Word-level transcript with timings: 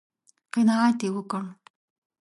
_قناعت 0.53 0.99
يې 1.05 1.09
وکړ؟ 1.15 1.43